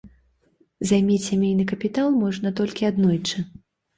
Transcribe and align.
Займець 0.91 1.25
сямейны 1.31 1.67
капітал 1.73 2.09
можна 2.23 2.53
толькі 2.61 2.89
аднойчы. 2.91 3.37